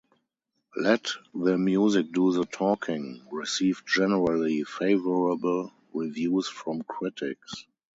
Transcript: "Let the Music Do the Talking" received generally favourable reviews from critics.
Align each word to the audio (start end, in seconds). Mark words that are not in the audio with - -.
"Let 0.75 1.11
the 1.35 1.59
Music 1.59 2.11
Do 2.11 2.33
the 2.33 2.45
Talking" 2.45 3.21
received 3.29 3.85
generally 3.87 4.63
favourable 4.63 5.71
reviews 5.93 6.47
from 6.47 6.81
critics. 6.81 7.67